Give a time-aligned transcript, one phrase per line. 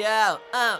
[0.00, 0.38] Yo, um.
[0.54, 0.78] Uh.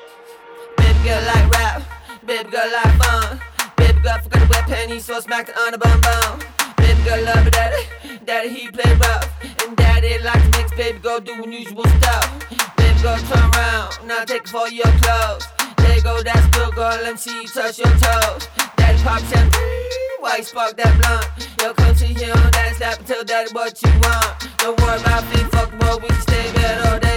[0.79, 1.83] Baby girl like rap,
[2.25, 3.39] baby girl like fun.
[3.77, 6.41] Baby girl forgot to wear panties, so smacked on the bum bum.
[6.79, 7.85] Baby girl love her daddy,
[8.25, 9.29] daddy he play rough.
[9.63, 12.49] And daddy like to mix, baby girl do unusual stuff.
[12.79, 15.47] Baby girl turn around, now take for your clothes.
[15.77, 18.49] There go that's good girl, and she touch your toes.
[18.77, 21.61] Daddy pop champagne why you spark that blunt?
[21.61, 24.49] Your country to him, that slap until that what you want.
[24.57, 27.10] Don't worry about me, fuck what we stay better.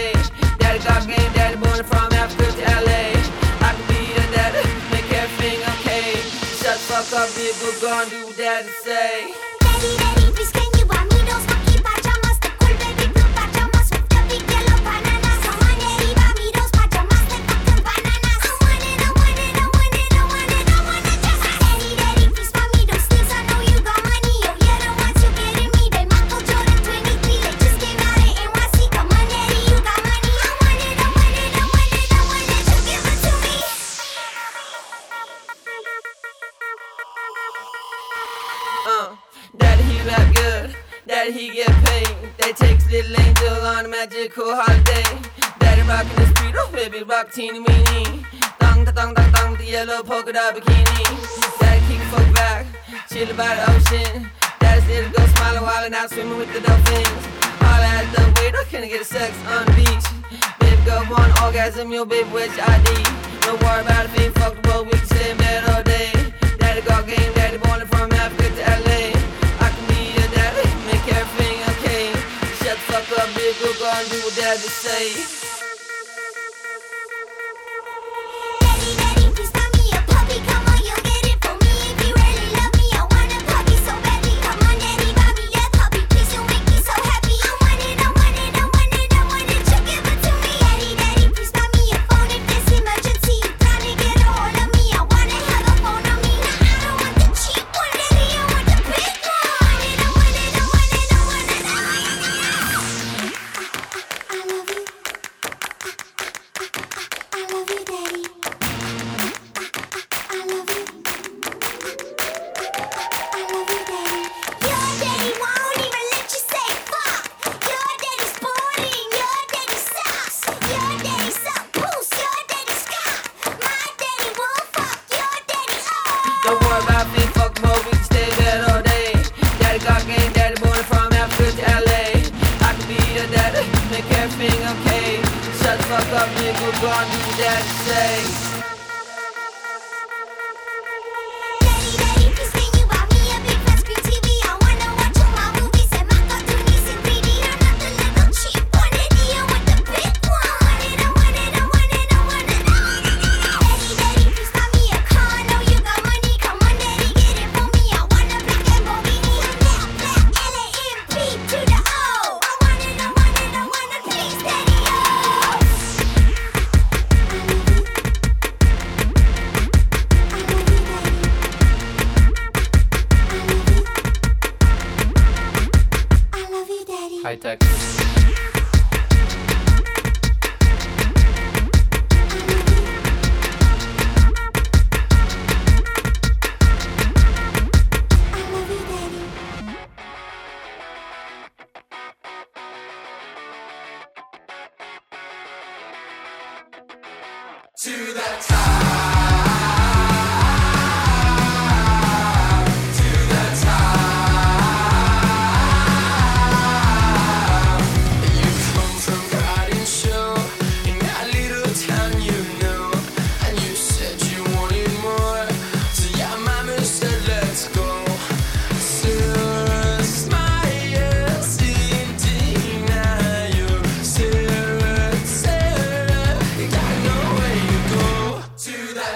[0.81, 3.13] I've been daddy born from Africa to LA.
[3.61, 6.17] I can be the daddy, make everything okay.
[6.57, 9.52] Shut fuck up, nigga, gon' do that and say.
[47.03, 48.25] big rock teeny weeny.
[48.59, 51.05] Dong, da, dong, dong, dong, the yellow polka dot bikini.
[51.59, 52.65] That kick fuck back,
[53.09, 54.29] chill by the ocean.
[54.59, 57.23] That's it, go smiling while out swimming with the dolphins.
[57.61, 60.07] All at the weight, I can't get a sex on the beach.
[60.59, 62.87] Babe, go on orgasm, your babe, which ID.
[63.41, 66.11] Don't worry about it, being fucked, but we can stay mad all day.
[66.59, 69.11] Daddy got game, daddy born from Africa to LA.
[69.59, 72.05] I can be your daddy, make everything okay.
[72.63, 75.62] Shut the fuck up, big go on, do what daddy say.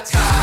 [0.05, 0.36] time.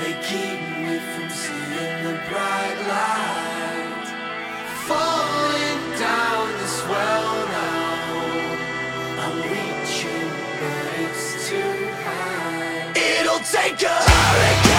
[0.00, 4.06] They keep me from seeing the bright light.
[4.88, 8.56] Falling down this well now.
[9.24, 11.72] I'm reaching, but it's too
[12.06, 12.92] high.
[12.96, 14.69] It'll take a hurricane